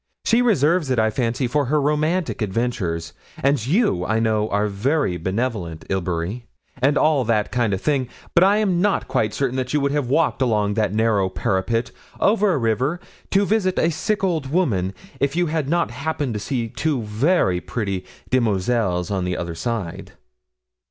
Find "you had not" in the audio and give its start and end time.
15.35-15.91